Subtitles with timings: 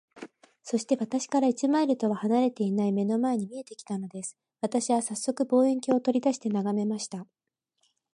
[0.63, 4.35] そして、私から一マイルとは離れていない眼の前に見えて来たのです。
[4.59, 7.27] 私はさっそく、望遠鏡を取り出して眺めました。